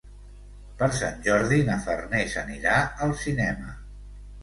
[0.79, 3.81] Per Sant Jordi na Farners anirà al cinema.